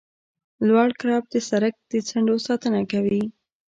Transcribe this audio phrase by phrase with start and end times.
[0.67, 3.23] لوړ کرب د سرک د څنډو ساتنه کوي